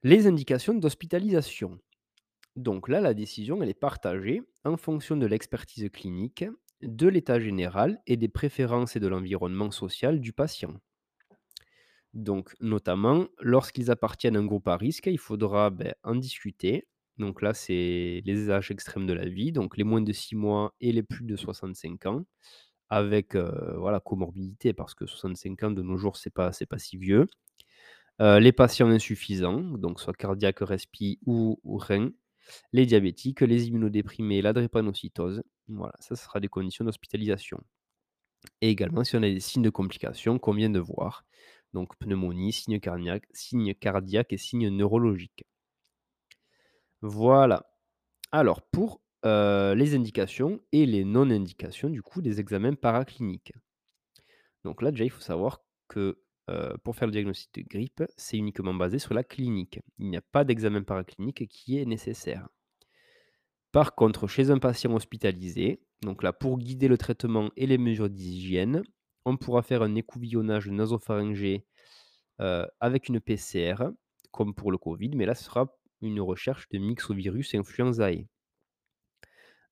Les 0.03 0.27
indications 0.27 0.73
d'hospitalisation. 0.73 1.79
Donc 2.55 2.87
là, 2.89 3.01
la 3.01 3.13
décision, 3.13 3.61
elle 3.63 3.69
est 3.69 3.73
partagée 3.73 4.43
en 4.63 4.77
fonction 4.77 5.17
de 5.17 5.25
l'expertise 5.25 5.89
clinique, 5.91 6.45
de 6.81 7.07
l'état 7.07 7.39
général 7.39 8.01
et 8.05 8.17
des 8.17 8.27
préférences 8.27 8.95
et 8.95 8.99
de 8.99 9.07
l'environnement 9.07 9.71
social 9.71 10.19
du 10.19 10.33
patient. 10.33 10.73
Donc, 12.13 12.53
notamment, 12.59 13.27
lorsqu'ils 13.39 13.89
appartiennent 13.89 14.35
à 14.35 14.39
un 14.39 14.45
groupe 14.45 14.67
à 14.67 14.77
risque, 14.77 15.07
il 15.07 15.17
faudra 15.17 15.71
ben, 15.71 15.95
en 16.03 16.15
discuter 16.15 16.87
Donc 17.17 17.41
là, 17.41 17.53
c'est 17.53 18.21
les 18.25 18.49
âges 18.49 18.71
extrêmes 18.71 19.07
de 19.07 19.13
la 19.13 19.25
vie, 19.25 19.51
donc 19.51 19.77
les 19.77 19.83
moins 19.83 20.01
de 20.01 20.11
6 20.13 20.35
mois 20.35 20.73
et 20.81 20.91
les 20.91 21.03
plus 21.03 21.25
de 21.25 21.35
65 21.35 22.05
ans 22.07 22.23
avec, 22.89 23.35
voilà, 23.35 23.99
comorbidité 23.99 24.73
parce 24.73 24.93
que 24.95 25.05
65 25.05 25.63
ans 25.63 25.71
de 25.71 25.81
nos 25.83 25.97
jours, 25.97 26.17
c'est 26.17 26.29
pas 26.33 26.51
pas 26.69 26.79
si 26.79 26.97
vieux. 26.97 27.27
Les 28.19 28.51
patients 28.51 28.89
insuffisants, 28.89 29.61
donc 29.61 29.99
soit 29.99 30.13
cardiaque, 30.15 30.59
respi 30.61 31.19
ou 31.25 31.59
ou 31.63 31.79
les 32.73 32.85
diabétiques, 32.85 33.41
les 33.41 33.67
immunodéprimés, 33.67 34.41
la 34.41 34.53
drépanocytose. 34.53 35.43
Voilà, 35.69 35.93
ça, 35.99 36.15
sera 36.15 36.39
des 36.39 36.49
conditions 36.49 36.85
d'hospitalisation 36.85 37.61
et 38.61 38.69
également 38.69 39.03
si 39.03 39.15
on 39.15 39.23
a 39.23 39.29
des 39.29 39.39
signes 39.39 39.63
de 39.63 39.69
complications 39.69 40.39
qu'on 40.39 40.53
vient 40.53 40.69
de 40.69 40.79
voir, 40.79 41.25
donc 41.73 41.95
pneumonie, 41.97 42.53
signes 42.53 42.79
cardiaques 42.79 44.33
et 44.33 44.37
signes 44.37 44.69
neurologiques. 44.69 45.45
Voilà. 47.05 47.69
Alors 48.31 48.61
pour, 48.61 49.01
les 49.23 49.93
indications 49.93 50.59
et 50.71 50.85
les 50.85 51.03
non-indications 51.03 51.89
du 51.89 52.01
coup 52.01 52.21
des 52.21 52.39
examens 52.39 52.73
paracliniques. 52.73 53.53
Donc 54.63 54.81
là, 54.81 54.91
déjà, 54.91 55.03
il 55.03 55.09
faut 55.09 55.21
savoir 55.21 55.61
que, 55.87 56.17
pour 56.83 56.95
faire 56.95 57.07
le 57.07 57.11
diagnostic 57.11 57.53
de 57.65 57.69
grippe, 57.69 58.03
c'est 58.17 58.37
uniquement 58.37 58.73
basé 58.73 58.99
sur 58.99 59.13
la 59.13 59.23
clinique. 59.23 59.79
Il 59.97 60.09
n'y 60.09 60.17
a 60.17 60.21
pas 60.21 60.45
d'examen 60.45 60.81
paraclinique 60.83 61.47
qui 61.47 61.77
est 61.77 61.85
nécessaire. 61.85 62.47
Par 63.73 63.95
contre, 63.95 64.27
chez 64.27 64.49
un 64.49 64.59
patient 64.59 64.93
hospitalisé, 64.93 65.81
donc 66.01 66.23
là, 66.23 66.31
pour 66.31 66.57
guider 66.57 66.87
le 66.87 66.97
traitement 66.97 67.49
et 67.57 67.67
les 67.67 67.77
mesures 67.77 68.09
d'hygiène, 68.09 68.83
on 69.25 69.35
pourra 69.35 69.61
faire 69.61 69.83
un 69.83 69.95
écouvillonnage 69.95 70.69
nasopharyngé, 70.69 71.65
avec 72.39 73.09
une 73.09 73.19
PCR, 73.19 73.75
comme 74.31 74.53
pour 74.53 74.71
le 74.71 74.77
covid, 74.77 75.11
mais 75.15 75.25
là, 75.25 75.35
ce 75.35 75.43
sera 75.43 75.77
une 76.03 76.21
recherche 76.21 76.69
de 76.69 76.77
myxovirus 76.79 77.55
influenzae. 77.55 78.27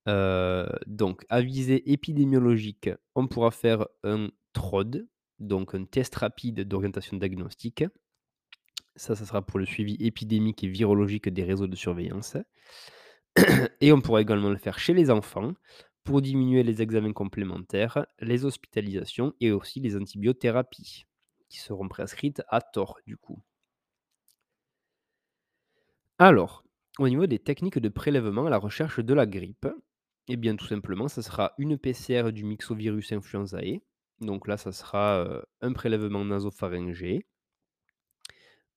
Heu, 0.08 0.68
donc 0.88 1.26
à 1.30 1.42
visée 1.42 1.92
épidémiologique, 1.92 2.90
on 3.16 3.28
pourra 3.28 3.52
faire 3.52 3.86
un 4.04 4.30
TROD, 4.54 5.08
donc 5.40 5.76
un 5.76 5.86
test 5.86 6.16
rapide 6.16 6.68
d'orientation 6.68 7.18
diagnostique. 7.18 7.84
Ça, 8.96 9.18
ça 9.18 9.26
sera 9.26 9.46
pour 9.46 9.60
le 9.60 9.66
suivi 9.66 9.96
épidémique 10.00 10.64
et 10.64 10.70
virologique 10.70 11.28
des 11.28 11.44
réseaux 11.44 11.68
de 11.68 11.76
surveillance 11.76 12.38
et 13.82 13.92
on 13.92 14.02
pourra 14.02 14.22
également 14.22 14.50
le 14.50 14.58
faire 14.58 14.80
chez 14.80 14.94
les 14.94 15.10
enfants 15.10 15.54
pour 16.04 16.22
diminuer 16.22 16.64
les 16.64 16.82
examens 16.82 17.14
complémentaires, 17.14 18.06
les 18.20 18.46
hospitalisations 18.46 19.34
et 19.40 19.52
aussi 19.52 19.80
les 19.80 19.96
antibiothérapies 19.96 21.06
qui 21.50 21.60
seront 21.60 21.88
prescrites 21.88 22.42
à 22.50 22.62
tort, 22.62 22.98
du 23.06 23.18
coup. 23.18 23.42
Alors, 26.22 26.64
au 27.00 27.10
niveau 27.10 27.26
des 27.26 27.40
techniques 27.40 27.80
de 27.80 27.90
prélèvement 27.90 28.46
à 28.46 28.52
la 28.52 28.60
recherche 28.60 29.00
de 29.00 29.14
la 29.16 29.26
grippe, 29.26 29.68
eh 30.28 30.38
bien, 30.38 30.56
tout 30.56 30.68
simplement, 30.68 31.08
ça 31.08 31.24
sera 31.24 31.56
une 31.58 31.80
PCR 31.80 32.32
du 32.32 32.44
myxovirus 32.44 33.12
influenzae. 33.12 33.80
Donc 34.20 34.48
là, 34.48 34.56
ça 34.56 34.72
sera, 34.72 35.24
heu, 35.26 35.44
un 35.62 35.74
prélèvement 35.74 36.24
nasopharyngé. 36.24 37.26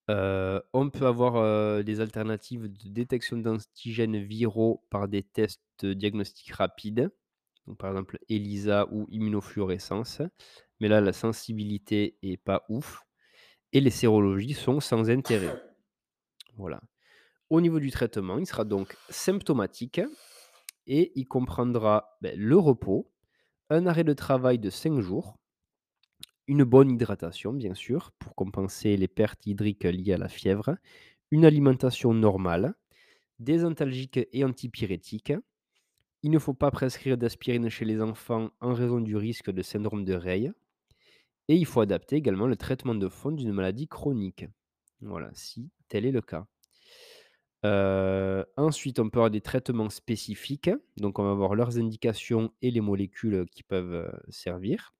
Heu, 0.09 0.59
on 0.73 0.89
peut 0.89 1.05
avoir, 1.05 1.35
heu, 1.37 1.83
des 1.83 1.99
alternatives 2.01 2.63
de 2.67 2.89
détection 2.89 3.37
d'antigènes 3.37 4.17
viraux 4.17 4.83
par 4.89 5.07
des 5.07 5.21
tests, 5.21 5.85
diagnostiques 5.85 6.53
rapides. 6.53 7.11
Par 7.77 7.91
exemple 7.91 8.17
ELISA 8.27 8.87
ou 8.91 9.05
immunofluorescence. 9.11 10.23
Mais 10.79 10.87
là, 10.87 10.99
la 10.99 11.13
sensibilité 11.13 12.17
est 12.23 12.37
pas 12.37 12.65
ouf 12.69 13.03
et 13.71 13.81
les 13.81 13.91
sérologies 13.91 14.55
sont 14.55 14.79
sans 14.79 15.11
intérêt. 15.11 15.53
Voilà. 16.57 16.81
Au 17.49 17.61
niveau 17.61 17.79
du 17.79 17.91
traitement, 17.91 18.39
il 18.39 18.47
sera 18.47 18.65
donc 18.65 18.97
symptomatique 19.09 20.01
et 20.87 21.11
il 21.15 21.25
comprendra, 21.25 22.17
beh, 22.21 22.35
le 22.35 22.57
repos, 22.57 23.11
un 23.69 23.85
arrêt 23.85 24.03
de 24.03 24.13
travail 24.13 24.57
de 24.57 24.69
5 24.69 24.99
jours, 24.99 25.37
une 26.47 26.63
bonne 26.63 26.91
hydratation 26.91 27.53
bien 27.53 27.73
sûr 27.73 28.11
pour 28.19 28.35
compenser 28.35 28.97
les 28.97 29.07
pertes 29.07 29.45
hydriques 29.45 29.83
liées 29.83 30.13
à 30.13 30.17
la 30.17 30.27
fièvre, 30.27 30.77
une 31.31 31.45
alimentation 31.45 32.13
normale, 32.13 32.73
des 33.39 33.63
antalgiques 33.63 34.19
et 34.31 34.43
antipyrétiques. 34.43 35.33
Il 36.23 36.31
ne 36.31 36.39
faut 36.39 36.53
pas 36.53 36.71
prescrire 36.71 37.17
d'aspirine 37.17 37.69
chez 37.69 37.85
les 37.85 38.01
enfants 38.01 38.49
en 38.59 38.73
raison 38.73 38.99
du 39.01 39.15
risque 39.15 39.51
de 39.51 39.61
syndrome 39.61 40.05
de 40.05 40.13
Reille 40.13 40.51
et 41.47 41.55
il 41.55 41.65
faut 41.65 41.81
adapter 41.81 42.15
également 42.15 42.47
le 42.47 42.55
traitement 42.55 42.95
de 42.95 43.07
fond 43.07 43.31
d'une 43.31 43.51
maladie 43.51 43.87
chronique. 43.87 44.45
Voilà, 45.01 45.29
si 45.33 45.69
tel 45.87 46.05
est 46.05 46.11
le 46.11 46.21
cas. 46.21 46.47
Heu, 47.65 48.45
ensuite, 48.57 48.99
on 48.99 49.09
peut 49.09 49.19
avoir 49.19 49.31
des 49.31 49.41
traitements 49.41 49.89
spécifiques, 49.89 50.69
donc 50.97 51.19
on 51.19 51.23
va 51.25 51.31
avoir 51.31 51.55
leurs 51.55 51.77
indications 51.79 52.53
et 52.61 52.71
les 52.71 52.81
molécules 52.81 53.45
qui 53.51 53.63
peuvent, 53.63 53.93
heu, 53.93 54.11
servir. 54.29 54.93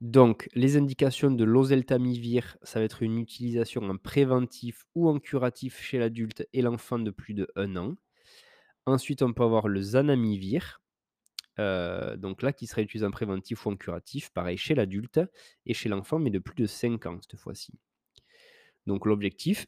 Donc 0.00 0.48
les 0.54 0.76
indications 0.76 1.30
de 1.30 1.44
l'oseltamivir, 1.44 2.56
ça 2.62 2.78
va 2.80 2.84
être 2.86 3.02
une 3.02 3.18
utilisation 3.18 3.82
en 3.82 3.96
préventif 3.98 4.84
ou 4.94 5.08
en 5.08 5.18
curatif 5.18 5.80
chez 5.82 5.98
l'adulte 5.98 6.46
et 6.54 6.62
l'enfant 6.62 6.98
de 6.98 7.10
plus 7.10 7.34
de 7.34 7.48
1 7.54 7.76
an. 7.76 7.96
Ensuite, 8.86 9.22
on 9.22 9.32
peut 9.34 9.44
avoir 9.44 9.68
le 9.68 9.82
zanamivir, 9.82 10.82
heu, 11.60 12.16
donc 12.18 12.42
là 12.42 12.52
qui 12.52 12.66
serait 12.66 12.82
utilisé 12.84 13.06
en 13.06 13.12
préventif 13.12 13.66
ou 13.66 13.70
en 13.72 13.76
curatif, 13.76 14.30
pareil 14.32 14.58
chez 14.58 14.74
l'adulte 14.76 15.20
et 15.66 15.74
chez 15.74 15.88
l'enfant, 15.90 16.18
mais 16.20 16.30
de 16.30 16.40
plus 16.40 16.56
de 16.56 16.66
5 16.66 17.06
ans 17.06 17.18
cette 17.22 17.38
fois-ci. 17.40 17.74
Donc 18.86 19.06
l'objectif, 19.06 19.66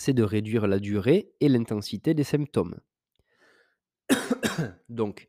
c'est 0.00 0.14
de 0.14 0.22
réduire 0.22 0.66
la 0.66 0.78
durée 0.78 1.30
et 1.40 1.48
l'intensité 1.50 2.14
des 2.14 2.24
symptômes. 2.24 2.80
Donc 4.88 5.28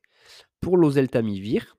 pour 0.61 0.77
l'oseltamivir, 0.77 1.77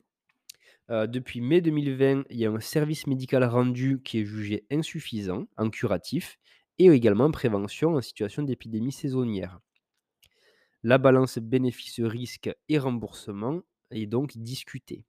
heu, 0.90 1.08
depuis 1.08 1.40
mai 1.40 1.61
2020, 1.61 2.25
il 2.30 2.38
y 2.38 2.46
a 2.46 2.50
un 2.50 2.61
service 2.61 3.06
médical 3.06 3.44
rendu 3.44 4.02
qui 4.04 4.20
est 4.20 4.25
jugé 4.26 4.66
insuffisant 4.70 5.46
en 5.56 5.70
curatif 5.70 6.38
et 6.78 6.87
également 6.87 7.26
en 7.26 7.30
prévention 7.32 7.94
en 7.96 8.02
situation 8.02 8.42
d'épidémie 8.42 8.92
saisonnière. 8.92 9.61
La 10.84 10.99
balance 10.99 11.38
bénéfice-risque 11.38 12.54
et 12.68 12.78
remboursement 12.78 13.62
est 13.90 14.06
donc 14.06 14.38
discutée. 14.38 15.04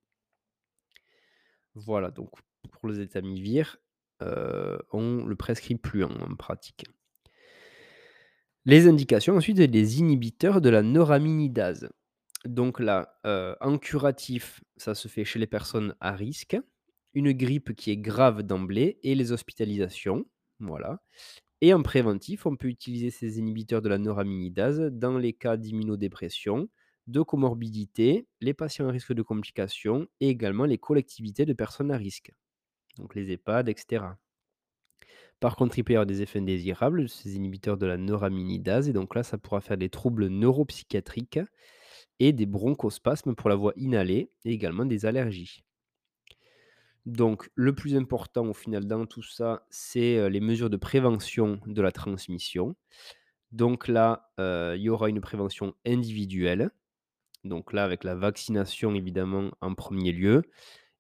Voilà 1.76 2.12
donc 2.12 2.32
pour 2.72 2.88
l'oseltamivir, 2.88 3.78
heu, 4.22 4.80
on 4.92 5.26
le 5.26 5.36
prescrit 5.36 5.76
plus 5.76 6.04
en 6.04 6.36
pratique. 6.36 6.86
Les 8.66 8.88
indications 8.88 9.36
ensuite, 9.36 9.58
des 9.58 10.00
inhibiteurs 10.00 10.62
de 10.62 10.70
la 10.70 10.82
neuraminidase. 10.82 11.90
Donc 12.46 12.80
là, 12.80 13.20
heu, 13.26 13.56
en 13.62 13.78
curatif, 13.78 14.62
ça 14.78 14.96
se 14.96 15.08
fait 15.08 15.26
chez 15.26 15.40
les 15.40 15.48
personnes 15.48 15.96
à 16.02 16.14
risque, 16.14 16.58
une 17.14 17.32
grippe 17.34 17.76
qui 17.76 17.92
est 17.92 17.98
grave 17.98 18.44
d'emblée 18.44 19.00
et 19.04 19.16
les 19.16 19.32
hospitalisations, 19.32 20.26
voilà 20.60 21.02
et 21.62 21.74
en 21.74 21.82
préventif, 21.84 22.46
on 22.46 22.56
peut 22.58 22.68
utiliser 22.70 23.10
ces 23.12 23.40
inhibiteurs 23.40 23.82
de 23.82 23.90
la 23.90 23.98
neuraminidase 23.98 24.82
dans 24.94 25.18
les 25.18 25.34
cas 25.34 25.58
d'immunodépression, 25.58 26.70
de 27.08 27.22
comorbidité, 27.22 28.28
les 28.42 28.54
patients 28.54 28.88
à 28.90 28.92
risque 28.92 29.14
de 29.14 29.24
complications 29.24 30.08
et 30.22 30.30
également 30.30 30.66
les 30.66 30.78
collectivités 30.78 31.46
de 31.46 31.54
personnes 31.54 31.92
à 31.92 31.98
risque, 31.98 32.32
donc 32.98 33.16
les 33.16 33.32
EHPAD 33.32 33.70
et 33.70 33.76
cetera. 33.78 34.18
Par 35.40 35.56
contre, 35.56 35.78
il 35.78 35.84
peut 35.84 35.94
y 35.94 35.96
avoir 35.96 36.06
des 36.06 36.22
effets 36.22 36.40
indésirables 36.40 37.10
ces 37.10 37.36
inhibiteurs 37.36 37.78
de 37.78 37.86
la 37.86 37.98
neuraminidase 37.98 38.90
et 38.90 38.94
donc 38.94 39.16
là, 39.16 39.24
ça 39.24 39.38
pourra 39.38 39.62
faire 39.62 39.78
des 39.78 39.90
troubles 39.90 40.28
neuropsychiatriques 40.28 41.40
et 42.20 42.34
des 42.34 42.46
bronchospasmes 42.48 43.36
pour 43.36 43.50
la 43.50 43.56
voie 43.56 43.74
inhalée 43.78 44.32
et 44.46 44.54
également 44.54 44.86
des 44.86 45.06
allergies. 45.06 45.64
Donc 47.06 47.50
le 47.56 47.76
plus 47.76 47.96
important 47.96 48.48
au 48.48 48.54
final 48.54 48.86
dans 48.88 49.06
tout 49.06 49.24
ça, 49.24 49.66
c'est, 49.70 50.18
heu, 50.18 50.28
les 50.28 50.40
mesures 50.40 50.70
de 50.70 50.78
prévention 50.78 51.60
de 51.66 51.82
la 51.82 51.92
transmission. 51.92 52.76
Donc 53.52 53.88
là, 53.88 54.32
heu, 54.40 54.76
il 54.78 54.84
y 54.84 54.90
aura 54.90 55.10
une 55.10 55.22
prévention 55.22 55.76
individuelle. 55.86 56.72
Donc 57.46 57.74
là, 57.74 57.86
avec 57.86 58.04
la 58.06 58.16
vaccination 58.16 58.96
évidemment 58.96 59.52
en 59.62 59.76
1er 59.76 60.12
lieu 60.14 60.44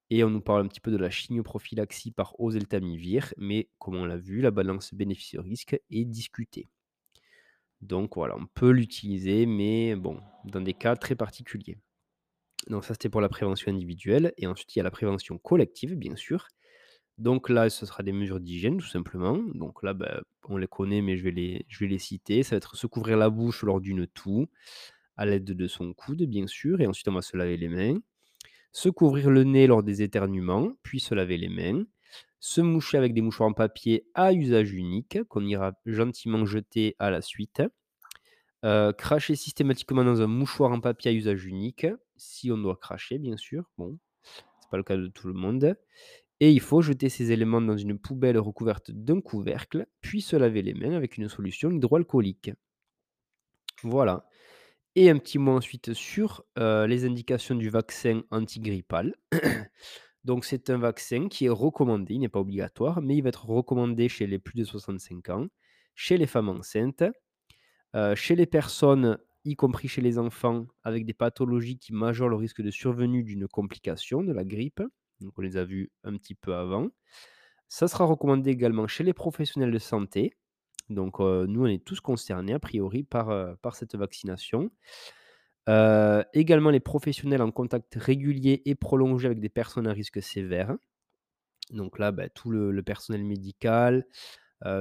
et 0.10 0.24
on 0.24 0.30
nous 0.30 0.42
parle 0.42 0.66
un 0.66 0.68
petit 0.68 0.80
peu 0.82 0.92
de 0.92 0.98
la 0.98 1.10
chimioprophylaxie 1.10 2.12
par 2.12 2.40
oseltamivir, 2.40 3.34
mais 3.38 3.70
comme 3.80 3.96
on 3.96 4.06
l'a 4.06 4.18
vu, 4.18 4.42
la 4.42 4.52
balance 4.52 4.94
bénéfice-risque 4.94 5.80
est 5.90 6.06
discutée. 6.06 6.70
Donc 7.82 8.16
voilà, 8.16 8.36
on 8.38 8.48
peut 8.48 8.72
l'utiliser, 8.72 9.46
mais 9.46 9.96
bon, 9.96 10.20
dans 10.46 10.62
des 10.62 10.74
cas 10.74 10.96
très 10.96 11.16
particuliers. 11.16 11.78
Donc 12.70 12.86
ça, 12.86 12.94
c'était 12.94 13.10
pour 13.10 13.22
la 13.22 13.30
prévention 13.30 13.72
individuelle 13.72 14.34
et 14.38 14.48
ensuite 14.48 14.76
il 14.76 14.80
y 14.80 14.82
a 14.82 14.84
la 14.84 14.92
prévention 14.92 15.38
collective, 15.38 15.96
bien 15.96 16.16
sûr. 16.16 16.48
Donc 17.18 17.50
là, 17.50 17.70
ce 17.70 17.86
sera 17.86 18.04
des 18.04 18.14
mesures 18.14 18.40
d'hygiène 18.40 18.78
tout 18.78 18.88
simplement. 18.88 19.38
Donc 19.56 19.84
là, 19.84 19.94
bah, 19.94 20.22
on 20.50 20.58
les 20.58 20.68
connaît, 20.68 21.02
mais 21.02 21.18
je 21.18 21.24
vais 21.24 21.32
les 21.32 21.66
je 21.68 21.80
vais 21.80 21.88
les 21.88 22.00
citer. 22.00 22.44
Ça 22.44 22.56
va 22.56 22.58
être 22.58 22.76
se 22.78 22.88
couvrir 22.88 23.18
la 23.18 23.30
bouche 23.30 23.64
lors 23.64 23.82
d'une 23.82 24.08
toux, 24.08 24.48
à 25.18 25.26
l'aide 25.26 25.46
de 25.46 25.68
son 25.68 25.94
coude, 25.94 26.24
bien 26.24 26.48
sûr 26.48 26.82
et 26.82 26.88
ensuite 26.88 27.08
on 27.10 27.14
va 27.14 27.22
se 27.22 27.38
laver 27.38 27.58
les 27.58 27.70
mains. 27.70 28.00
Se 28.74 28.90
couvrir 28.90 29.30
le 29.30 29.44
nez 29.44 29.68
lors 29.68 29.84
des 29.84 30.02
éternuements, 30.02 30.74
puis 30.84 31.00
se 31.00 31.16
laver 31.16 31.38
les 31.38 31.50
mains. 31.50 31.86
Se 32.40 32.60
moucher 32.60 32.98
avec 32.98 33.14
des 33.14 33.22
mouchoirs 33.22 33.50
en 33.50 33.54
papier 33.54 34.06
à 34.14 34.34
usage 34.34 34.74
unique, 34.74 35.24
qu'on 35.30 35.46
ira 35.46 35.74
gentiment 35.86 36.46
jeter 36.46 36.96
à 37.00 37.10
la 37.10 37.22
suite. 37.22 37.64
Heu, 38.66 38.92
cracher 38.98 39.36
systématiquement 39.36 40.04
dans 40.04 40.22
un 40.22 40.28
mouchoir 40.28 40.72
en 40.72 40.82
papier 40.82 41.12
à 41.12 41.14
usage 41.14 41.46
unique, 41.46 41.88
si 42.18 42.52
on 42.52 42.58
doit 42.58 42.76
cracher 42.76 43.18
bien 43.18 43.38
sûr, 43.38 43.72
bon, 43.78 43.98
c'est 44.24 44.70
pas 44.70 44.78
le 44.78 44.84
cas 44.84 44.98
de 44.98 45.08
tout 45.08 45.28
le 45.28 45.34
monde 45.34 45.76
et 46.44 46.52
il 46.52 46.60
faut 46.60 46.82
jeter 46.82 47.08
ces 47.08 47.32
éléments 47.32 47.62
dans 47.62 47.78
une 47.78 47.98
poubelle 47.98 48.38
recouverte 48.38 48.92
d'un 48.92 49.22
couvercle, 49.22 49.88
puis 50.02 50.22
se 50.22 50.36
laver 50.36 50.62
les 50.62 50.74
mains 50.74 50.94
avec 50.94 51.18
une 51.18 51.30
solution 51.30 51.72
hydroalcoolique. 51.72 52.52
Voilà 53.84 54.26
et 54.96 55.10
un 55.10 55.18
petit 55.18 55.40
mot 55.40 55.54
ensuite 55.54 55.94
sur, 55.94 56.44
heu, 56.60 56.86
les 56.86 57.06
indications 57.06 57.56
du 57.56 57.70
vaccin 57.70 58.24
antigrippal. 58.32 59.16
Donc 60.24 60.46
c'est 60.46 60.70
un 60.70 60.78
vaccin 60.78 61.28
qui 61.30 61.46
est 61.46 61.50
recommandé, 61.50 62.16
il 62.16 62.20
n'est 62.22 62.30
pas 62.30 62.40
obligatoire, 62.42 63.02
mais 63.02 63.18
il 63.18 63.24
va 63.24 63.30
être 63.30 63.46
recommandé 63.48 64.10
chez 64.10 64.28
les 64.28 64.40
plus 64.40 64.58
de 64.58 64.64
65 64.66 65.30
ans, 65.30 65.48
chez 65.96 66.18
les 66.18 66.28
femmes 66.28 66.50
enceintes, 66.50 67.04
heu, 67.96 68.16
chez 68.16 68.36
les 68.36 68.46
personnes, 68.46 69.18
y 69.46 69.56
compris 69.56 69.88
chez 69.88 70.02
les 70.02 70.18
enfants, 70.20 70.68
avec 70.84 71.06
des 71.06 71.14
pathologies 71.14 71.78
qui 71.80 71.94
majorent 71.94 72.30
le 72.30 72.36
risque 72.38 72.62
de 72.62 72.72
survenue 72.72 73.24
d'une 73.24 73.48
complication 73.48 74.24
de 74.24 74.34
la 74.34 74.46
grippe, 74.46 74.82
donc 75.22 75.34
on 75.38 75.42
les 75.42 75.58
a 75.58 75.66
vus 75.66 75.92
un 76.04 76.18
petit 76.18 76.36
peu 76.36 76.56
avant. 76.56 76.90
Ça 77.68 77.88
sera 77.88 78.06
recommandé 78.06 78.52
également 78.52 78.88
chez 78.88 79.04
les 79.04 79.14
professionnels 79.14 79.72
de 79.72 79.80
santé, 79.80 80.34
donc 80.90 81.20
nous 81.20 81.64
on 81.64 81.68
est 81.68 81.84
tous 81.84 82.00
concernés 82.02 82.54
a 82.54 82.60
priori 82.60 83.04
par, 83.04 83.58
par 83.60 83.76
cette 83.76 83.96
vaccination. 83.96 84.72
Également 86.34 86.70
les 86.70 86.80
professionnels 86.80 87.42
en 87.42 87.52
contact 87.52 87.96
régulier 87.96 88.62
et 88.66 88.76
prolongé 88.76 89.28
avec 89.28 89.40
des 89.40 89.50
personnes 89.50 89.88
à 89.88 89.94
risque 89.94 90.22
sévère. 90.22 90.76
Donc 91.72 91.98
là, 92.00 92.12
bah, 92.12 92.28
tout 92.30 92.52
le 92.52 92.84
personnel 92.84 93.24
médical, 93.24 94.06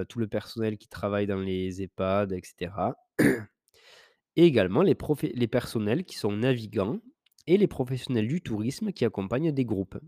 tout 0.08 0.18
le 0.18 0.26
personnel 0.26 0.78
qui 0.78 0.88
travaille 0.88 1.26
dans 1.26 1.38
les 1.38 1.82
EHPAD 1.82 2.32
et 2.32 2.40
cetera. 2.42 2.96
Et 4.34 4.44
également 4.44 4.82
les 4.82 4.96
les 5.34 5.46
personnels 5.46 6.04
qui 6.04 6.16
sont 6.16 6.32
navigants 6.32 7.00
et 7.46 7.56
les 7.58 7.66
professionnels 7.68 8.26
du 8.26 8.40
tourisme 8.40 8.92
qui 8.92 9.04
accompagnent 9.04 9.52
des 9.52 9.64
groupes. 9.64 9.98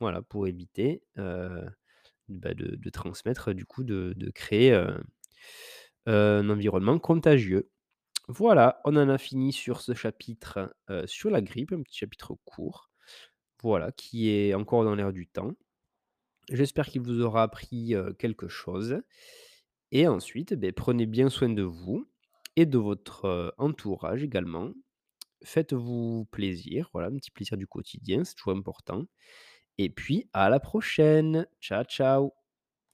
Voilà, 0.00 0.22
pour 0.22 0.46
éviter, 0.48 1.02
bah, 1.16 2.54
de 2.54 2.90
transmettre, 2.90 3.52
du 3.52 3.66
coup, 3.66 3.84
de 3.84 4.30
créer, 4.30 4.72
un 6.06 6.48
environnement 6.50 6.98
contagieux. 6.98 7.70
Voilà, 8.28 8.80
on 8.86 8.96
en 8.96 9.08
a 9.10 9.18
fini 9.18 9.52
sur 9.52 9.80
ce 9.82 9.94
chapitre, 9.94 10.74
heu, 10.90 11.06
sur 11.06 11.30
la 11.30 11.42
grippe, 11.42 11.72
un 11.72 11.82
petit 11.82 11.98
chapitre 11.98 12.36
court, 12.44 12.90
voilà, 13.62 13.92
qui 13.92 14.30
est 14.30 14.54
encore 14.54 14.84
dans 14.84 14.94
l'air 14.96 15.12
du 15.12 15.28
temps. 15.28 15.52
J'espère 16.50 16.86
qu'il 16.88 17.02
vous 17.02 17.20
aura 17.20 17.42
appris, 17.44 17.94
heu, 17.94 18.12
quelque 18.14 18.48
chose 18.48 19.00
et 19.92 20.08
ensuite, 20.08 20.54
beh, 20.54 20.72
prenez 20.72 21.06
bien 21.06 21.30
soin 21.30 21.48
de 21.50 21.62
vous 21.62 22.08
et 22.56 22.66
de 22.66 22.78
votre, 22.78 23.26
heu, 23.26 23.52
entourage 23.58 24.22
également. 24.24 24.72
Faites-vous 25.44 26.26
plaisir, 26.32 26.90
voilà, 26.94 27.08
un 27.08 27.16
petit 27.16 27.32
plaisir 27.32 27.58
du 27.58 27.66
quotidien, 27.68 28.24
c'est 28.24 28.34
toujours 28.36 28.56
important 28.58 29.06
et 29.78 29.90
puis 29.90 30.28
à 30.34 30.50
la 30.50 30.60
prochaine. 30.60 31.46
Ciao, 31.60 31.84
ciao. 31.84 32.32